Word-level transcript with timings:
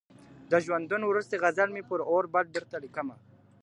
د 0.51 0.53
ژوندون 0.65 1.01
وروستی 1.05 1.37
غزل 1.43 1.69
مي 1.75 1.83
پر 1.89 1.99
اوربل 2.11 2.45
درته 2.55 2.75
لیکمه, 2.83 3.15